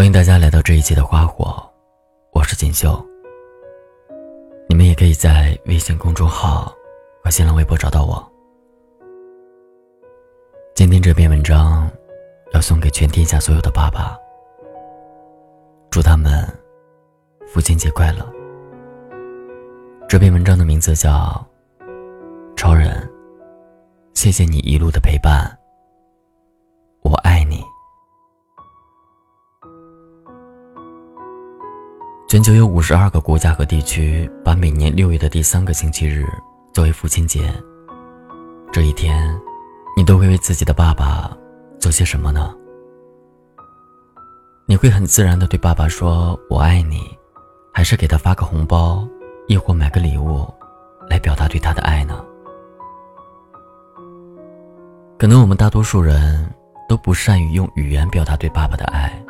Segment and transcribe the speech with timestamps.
[0.00, 1.62] 欢迎大家来到这一期的花火，
[2.32, 3.06] 我是锦绣。
[4.66, 6.74] 你们也可以在微信公众号
[7.22, 8.32] 和新浪微博找到我。
[10.74, 11.86] 今天这篇文章
[12.54, 14.16] 要送给全天下所有的爸爸，
[15.90, 16.48] 祝他们
[17.46, 18.26] 父亲节快乐。
[20.08, 21.46] 这篇文章的名字叫
[22.56, 23.06] 《超人》，
[24.18, 25.58] 谢谢你一路的陪伴，
[27.02, 27.59] 我爱你。
[32.30, 36.24] 全球有五十二个国家和地区把每年六月的第三个星期日
[36.72, 37.52] 作为父亲节。
[38.70, 39.36] 这一天，
[39.96, 41.36] 你都会为自己的爸爸
[41.80, 42.54] 做些什么呢？
[44.64, 47.00] 你会很自然的对爸爸说“我爱你”，
[47.74, 49.04] 还是给他发个红包，
[49.48, 50.46] 亦或买个礼物，
[51.08, 52.24] 来表达对他的爱呢？
[55.18, 56.48] 可能我们大多数人
[56.88, 59.20] 都不善于用语言表达对爸爸的爱。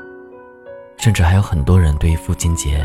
[1.01, 2.85] 甚至还有很多人对于父亲节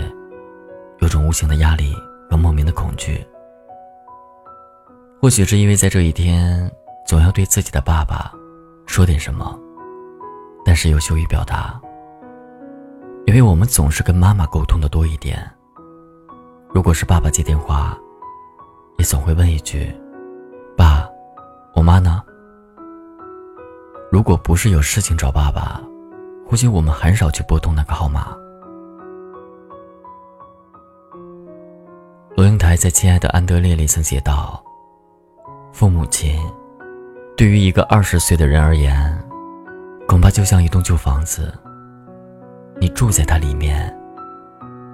[0.99, 1.94] 有种无形的压力
[2.30, 3.21] 和莫名的恐惧。
[5.21, 6.71] 或许是因为在这一天
[7.05, 8.31] 总要对自己的爸爸
[8.86, 9.59] 说点什么，
[10.63, 11.77] 但是又羞于表达。
[13.25, 15.52] 因为我们总是跟妈妈沟通的多一点。
[16.73, 17.97] 如果是爸爸接电话，
[18.97, 19.93] 也总会问一句
[20.77, 21.05] ：“爸，
[21.73, 22.23] 我妈呢？”
[24.09, 25.81] 如果不是有事情找爸爸。
[26.48, 28.36] 或许我们很少去拨通那个号码。
[32.36, 34.64] 罗英台在《亲爱的安德烈》里曾写道
[35.73, 36.38] ：“父母亲，
[37.36, 39.18] 对于一个二十岁的人而言，
[40.08, 41.54] 恐怕就像一栋旧房子。
[42.80, 43.92] 你住在它里面，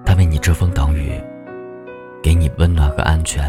[0.06, 1.22] 它为你遮风挡雨，
[2.22, 3.44] 给你温暖和安全。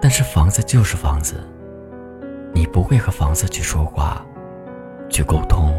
[0.00, 1.36] 但是房子就是房子，
[2.52, 4.24] 你不会和房子去说话，
[5.08, 5.72] 去沟通。”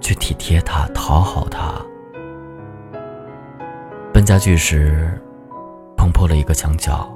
[0.00, 1.74] 去体贴他，讨好他。
[4.12, 5.20] 搬家具时，
[5.96, 7.08] 碰破了一个墙角，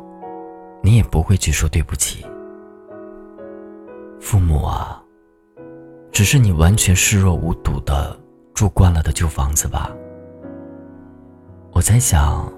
[0.82, 2.24] 你也不会去说对不起。
[4.20, 5.02] 父母啊，
[6.12, 8.16] 只是你完全视若无睹的
[8.54, 9.90] 住惯了的旧房子吧？
[11.72, 12.52] 我在想，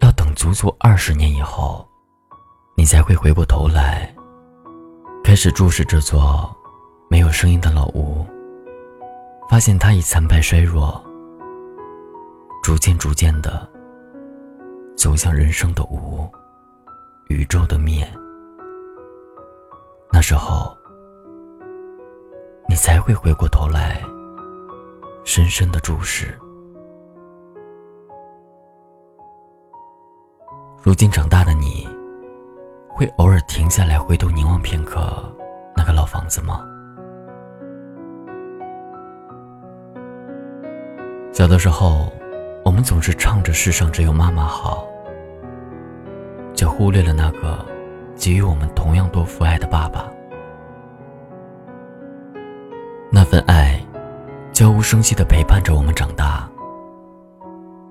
[0.00, 1.84] 要等足足二十年以后，
[2.76, 4.14] 你才会回过头来，
[5.24, 6.54] 开始注视这座
[7.08, 8.24] 没有声音的老屋。
[9.48, 11.02] 发现他已残败衰弱，
[12.62, 13.66] 逐渐逐渐的
[14.96, 16.28] 走向人生的无，
[17.28, 18.06] 宇宙的灭。
[20.12, 20.76] 那时候，
[22.68, 24.02] 你才会回过头来，
[25.24, 26.36] 深深的注视。
[30.82, 31.88] 如今长大的你，
[32.88, 35.22] 会偶尔停下来回头凝望片刻
[35.76, 36.64] 那个老房子吗？
[41.36, 42.10] 小的时候，
[42.64, 44.88] 我们总是唱着“世上只有妈妈好”，
[46.56, 47.62] 却忽略了那个
[48.16, 50.10] 给予我们同样多父爱的爸爸。
[53.12, 53.78] 那份爱，
[54.50, 56.48] 悄无声息的陪伴着我们长大。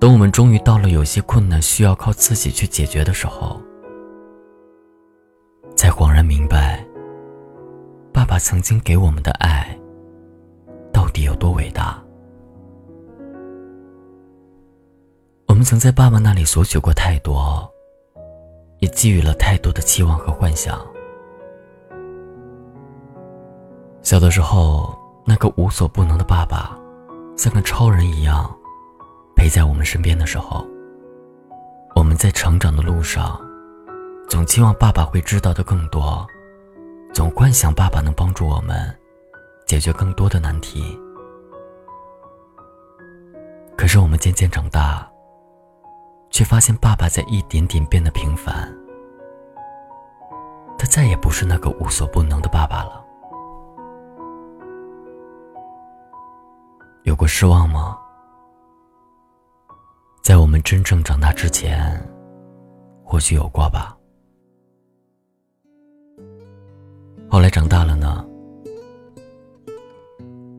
[0.00, 3.60] 等我们终于到了有些困难需要靠自己去解决的时候，
[5.76, 6.84] 才恍然明白，
[8.12, 9.78] 爸爸曾经给我们的爱，
[10.92, 12.02] 到底有多伟大。
[15.66, 17.68] 曾在爸爸那里索取过太多，
[18.78, 20.80] 也寄予了太多的期望和幻想。
[24.00, 24.96] 小的时候，
[25.26, 26.78] 那个无所不能的爸爸，
[27.36, 28.48] 像个超人一样
[29.34, 30.64] 陪在我们身边的时候，
[31.96, 33.36] 我们在成长的路上，
[34.28, 36.24] 总期望爸爸会知道的更多，
[37.12, 38.96] 总幻想爸爸能帮助我们
[39.66, 40.96] 解决更多的难题。
[43.76, 45.10] 可是我们渐渐长大。
[46.30, 48.72] 却发现爸爸在一点点变得平凡，
[50.78, 53.04] 他再也不是那个无所不能的爸爸了。
[57.04, 57.96] 有过失望吗？
[60.22, 62.04] 在我们真正长大之前，
[63.04, 63.96] 或许有过吧。
[67.30, 68.26] 后来长大了呢？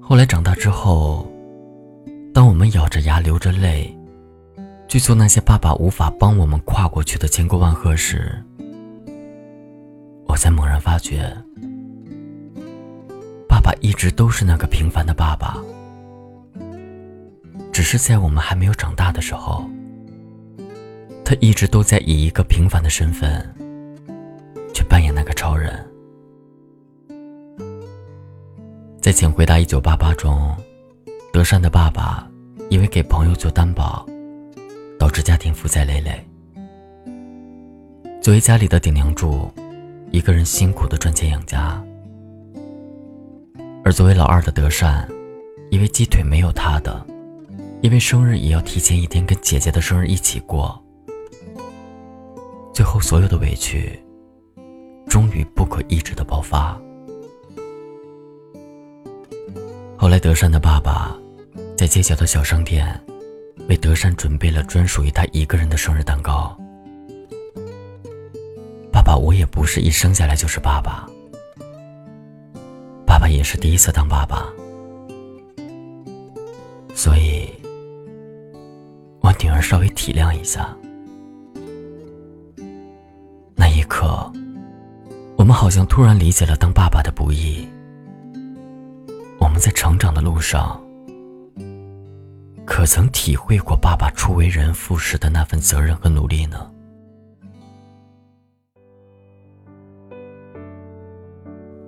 [0.01, 1.27] 后来长大之后，
[2.33, 3.96] 当我们咬着牙流着泪。
[4.87, 8.41] 去做那些爸爸无法帮我们跨过去的千沟万壑时，
[10.25, 11.35] 我才猛然发觉，
[13.47, 15.57] 爸爸一直都是那个平凡的爸爸，
[17.73, 19.65] 只是在我们还没有长大的时候，
[21.25, 23.45] 他一直都在以一个平凡的身份
[24.73, 25.85] 去扮演那个超人。
[29.01, 30.55] 在《请回答一九八八》中，
[31.33, 32.25] 德善的爸爸
[32.69, 34.05] 因为给朋友做担保，
[34.97, 36.25] 导致家庭负债累累。
[38.21, 39.49] 作为家里的顶梁柱，
[40.11, 41.81] 一个人辛苦的赚钱养家。
[43.83, 45.07] 而作为老二的德善，
[45.71, 47.05] 因为鸡腿没有他的，
[47.81, 50.83] 因为生日也要提前一天跟姐姐的生日一起过。
[52.73, 53.97] 最后，所有的委屈，
[55.07, 56.77] 终于不可抑制的爆发。
[59.95, 61.17] 后来，德善的爸爸
[61.75, 63.01] 在街角的小商店，
[63.67, 66.57] 为德善准备了专属于他一个人的生日蛋糕。
[68.91, 71.07] 爸爸，我也不是一生下来就是爸爸，
[73.05, 74.47] 爸爸也是第一次当爸爸，
[76.95, 77.49] 所以，
[79.19, 80.75] 我女儿稍微体谅一下。
[83.53, 84.31] 那一刻，
[85.35, 87.67] 我们好像突然理解了当爸爸的不易。
[89.39, 90.81] 我们在成长的路上，
[92.67, 96.69] 可曾体会过爸爸初为人父时的那份责任和努力呢？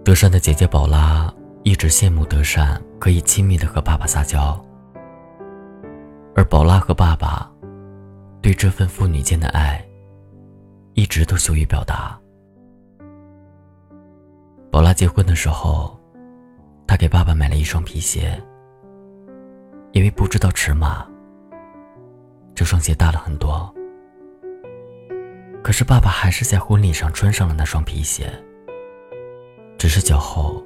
[0.05, 1.31] 德善的姐姐宝拉
[1.63, 4.57] 一直羡慕德善可以亲密的和爸爸撒娇，
[6.33, 7.51] 而宝拉和爸爸
[8.41, 9.85] 对这份父女间的爱。
[10.95, 12.19] 一直都羞于表达。
[14.69, 15.97] 宝拉结婚的时候，
[16.87, 18.41] 她给爸爸买了一双皮鞋，
[19.91, 21.07] 因为不知道尺码，
[22.55, 23.73] 这双鞋大了很多。
[25.63, 28.31] 可是爸爸还是在婚礼上穿上了那双皮鞋，
[29.77, 30.63] 只是脚后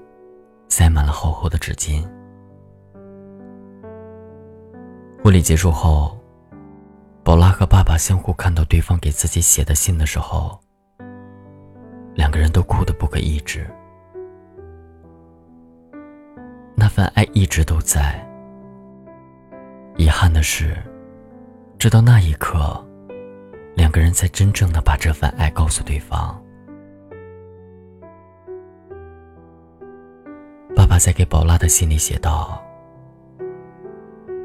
[0.70, 2.08] 塞满了厚厚的纸巾。
[5.24, 6.18] 婚礼结束后。
[7.26, 10.60] 宝拉和爸爸相互看到对方给自己写的信的时候，
[12.16, 13.66] 两个人都哭得不可抑制。
[16.76, 18.22] 那份爱一直都在。
[19.96, 20.76] 遗憾的是，
[21.78, 22.84] 直到那一刻，
[23.76, 26.40] 两个人才真正的把这份爱告诉对方。
[30.76, 32.62] 爸爸在给宝拉的信里写道。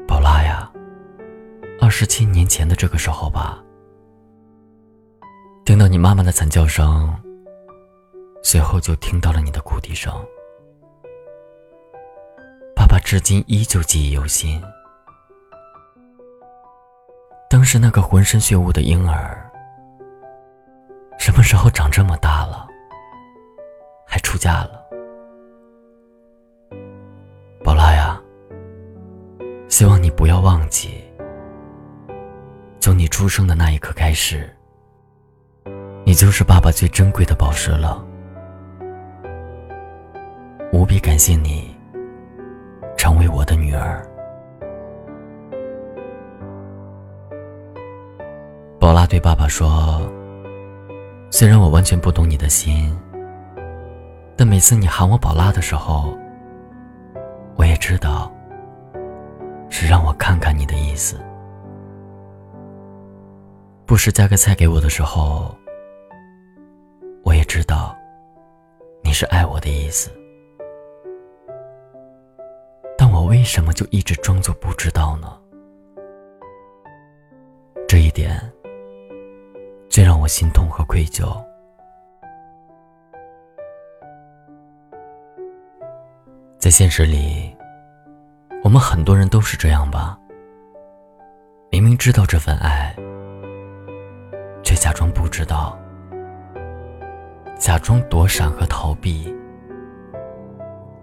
[0.07, 0.71] 宝拉呀
[1.81, 3.63] 二十七年前的这个时候吧，
[5.65, 7.13] 听到你妈妈的惨叫声，
[8.43, 10.13] 随后就听到了你的哭啼声。
[12.75, 14.61] 爸爸至今依旧记忆犹新。
[17.49, 19.43] 当时那个浑身血污的婴儿，
[21.17, 22.67] 什么时候长这么大了，
[24.05, 24.85] 还出嫁了？
[27.63, 28.21] 宝拉呀，
[29.67, 31.03] 希望你不要忘记。
[32.79, 34.47] 从你出生的那一刻开始，
[36.05, 38.05] 你就是爸爸最珍贵的宝石了。
[40.71, 41.75] 无比感谢你，
[42.95, 44.05] 成为我的女儿。
[49.09, 49.99] 对爸爸说
[51.31, 52.95] ：“虽然我完全不懂你的心，
[54.37, 56.15] 但每次你喊我宝拉的时候，
[57.55, 58.31] 我也知道，
[59.67, 61.19] 是让我看看你的意思。”
[63.87, 65.57] 不时夹个菜给我的时候，
[67.23, 67.97] 我也知道
[69.01, 70.11] 你是爱我的意思，
[72.95, 75.35] 但我为什么就一直装作不知道呢？
[77.87, 78.39] 这一点
[80.29, 81.25] 心痛和愧疚。
[86.57, 87.53] 在现实里，
[88.63, 90.17] 我们很多人都是这样吧？
[91.71, 92.95] 明明知道这份爱。
[94.63, 95.77] 却假装不知道，
[97.57, 99.35] 假装躲闪和逃避。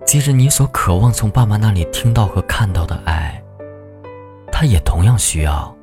[0.04, 3.42] 即使你所渴望从爸妈那里听到和看到的爱，
[4.52, 5.75] 他也同样需要。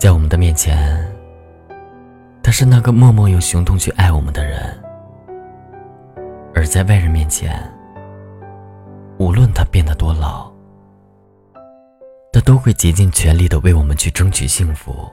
[0.00, 1.06] 在我们的面前，
[2.42, 4.58] 他是那个默默用行动去爱我们的人；
[6.54, 7.62] 而在外人面前，
[9.18, 10.50] 无论他变得多老。
[12.32, 15.06] 他都会竭尽全力的为我们去争取幸福。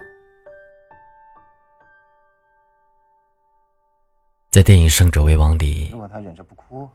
[4.50, 5.94] 在电影《胜者为王》里，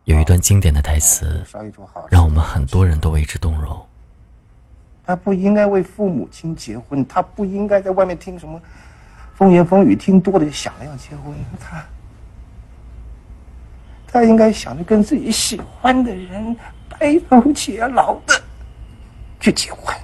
[0.05, 1.45] 有一段经典的台词，
[2.09, 3.87] 让我们很多人都为之动容。
[5.05, 8.61] 他不应该为父母亲结婚，他不应该在外面听什么
[9.35, 11.35] 风言风语，听多了就想着要结婚。
[11.61, 11.85] 他，
[14.07, 16.57] 他应该想着跟自己喜欢的人
[16.89, 18.41] 白头偕老的
[19.41, 19.95] 去结婚。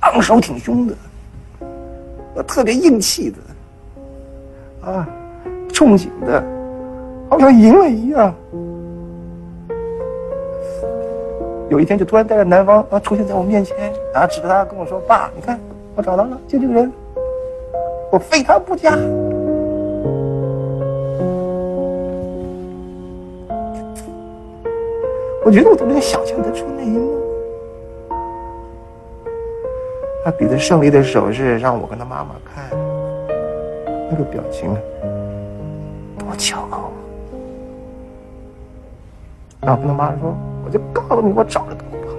[0.00, 3.38] 昂首挺胸的，特别硬气的，
[4.90, 5.08] 啊，
[5.68, 6.44] 憧憬的，
[7.30, 8.34] 好像赢了一样。
[11.74, 13.76] 有一天就突然带着男方啊出现在我面前，
[14.12, 15.58] 然后指着他跟我说：“爸，你看
[15.96, 16.92] 我找到了，就这个人，
[18.12, 18.92] 我非他不嫁。”
[25.44, 27.20] 我觉得我都能想象得出那一幕。
[30.24, 32.64] 他比着胜利的手势让我跟他妈妈看，
[34.08, 34.72] 那个表情
[36.16, 36.92] 多骄傲。
[39.60, 42.14] 然后跟他妈说：“我就告诉你，我找了个老婆。”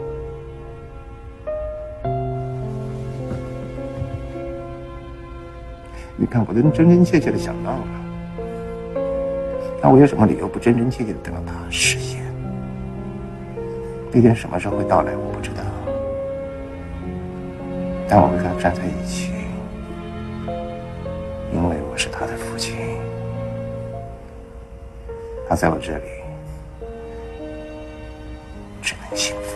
[6.18, 7.84] 你看，我都真真切切的想到了。
[9.82, 12.24] 那我有什么理由不真真切切的等到他实现？
[14.12, 15.62] 那天什么时候会到来，我不知道。
[18.08, 19.34] 但我会跟他站在一起，
[21.52, 22.78] 因为我是他的父亲，
[25.50, 26.04] 他在我这里
[29.16, 29.55] 幸福，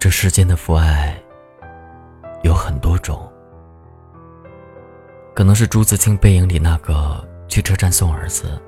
[0.00, 1.12] 这世间的父爱
[2.42, 3.28] 有很多种，
[5.34, 8.62] 可能是朱自清背影里那个去车站送儿子，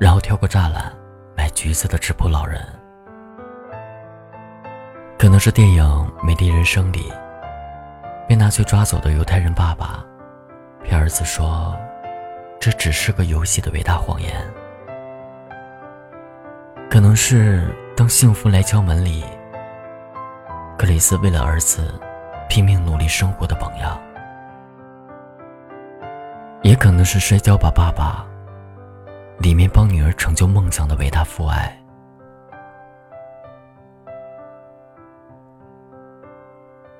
[0.00, 0.92] 然后跳过栅栏
[1.36, 2.60] 买橘子的质朴老人。
[5.16, 5.84] 可能是电影
[6.24, 7.12] 《美丽人生》里，
[8.28, 10.04] 被纳粹抓走的犹太人爸爸，
[10.82, 11.72] 骗儿子说，
[12.58, 14.32] 这只是个游戏的伟大谎言。
[16.90, 19.24] 可能是当幸福来敲门里，
[20.84, 21.98] 克里斯为了儿子
[22.46, 23.98] 拼命努力生活的榜样。
[26.62, 28.26] 也可能是摔跤吧爸爸，
[29.38, 31.74] 里面帮女儿成就梦想的伟大父爱。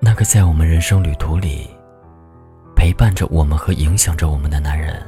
[0.00, 1.68] 那个在我们人生旅途里
[2.74, 5.06] 陪伴着我们和影响着我们的男人，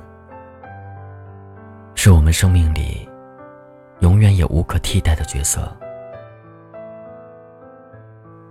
[1.94, 3.08] 是我们生命里
[4.00, 5.74] 永远也无可替代的角色。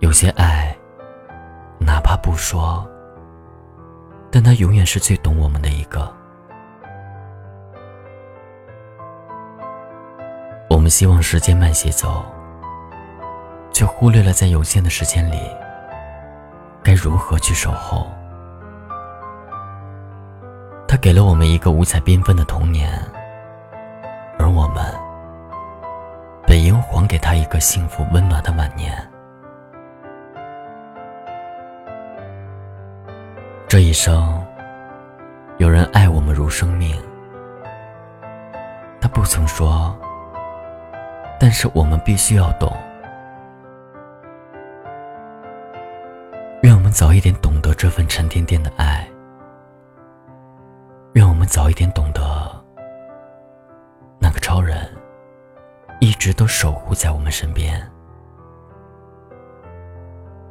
[0.00, 0.76] 有些爱，
[1.78, 2.86] 哪怕不说，
[4.30, 6.14] 但他永远是最懂我们的一个。
[10.68, 12.22] 我们希望时间慢些走，
[13.72, 15.38] 却忽略了在有限的时间里。
[16.82, 18.06] 该如何去守候？
[20.86, 22.92] 他给了我们一个五彩缤纷的童年，
[24.38, 24.84] 而我们
[26.46, 28.94] 本应还给他一个幸福温暖的晚年。
[33.76, 34.42] 这一生，
[35.58, 36.98] 有人爱我们如生命，
[38.98, 39.94] 他不曾说，
[41.38, 42.74] 但是我们必须要懂。
[46.62, 49.06] 愿我们早一点懂得这份沉甸甸的爱。
[51.12, 52.22] 愿我们早一点懂得，
[54.18, 54.90] 那个超人
[56.00, 57.78] 一直都守护在我们身边。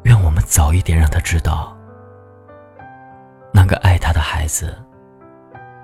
[0.04, 1.75] 愿我们早一点让他知道，
[4.06, 4.78] 他的孩子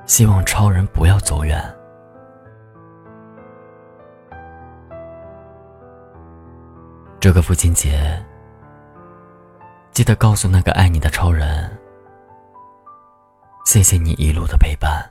[0.06, 1.60] 希望超人不要走远。
[7.20, 8.24] 这个父亲节。
[9.92, 11.76] 记得告诉那个爱你的超人，
[13.66, 15.11] 谢谢你一路的陪伴，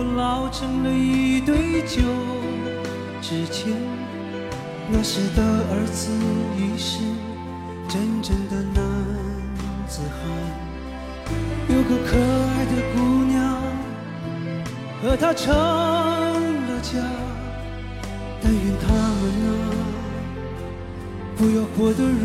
[0.00, 2.00] 我老成了一堆旧
[3.20, 3.76] 纸钱。
[4.90, 6.10] 那时的儿子
[6.56, 7.00] 已是
[7.86, 8.82] 真正的男
[9.86, 10.16] 子汉，
[11.68, 13.36] 有个可爱的姑娘。
[15.02, 16.98] 和他成了家，
[18.42, 18.88] 但愿他
[19.20, 19.52] 们啊，
[21.36, 22.24] 不要活得如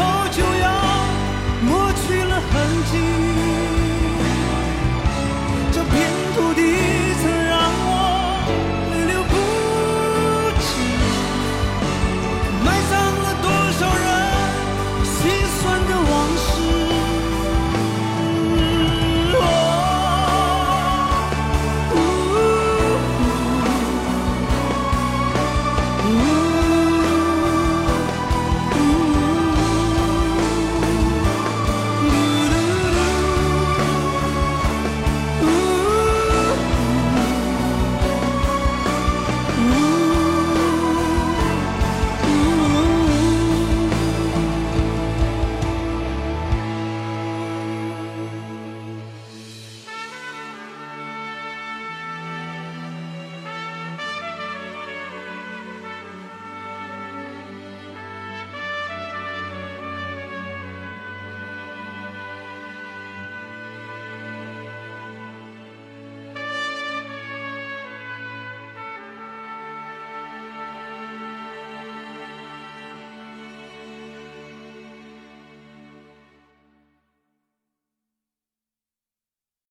[0.00, 0.68] 后就要
[1.62, 2.52] 抹去了痕
[2.90, 3.19] 迹，